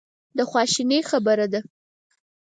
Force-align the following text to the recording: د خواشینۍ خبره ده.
د 0.37 0.39
خواشینۍ 0.49 0.99
خبره 1.09 1.45
ده. 1.53 1.59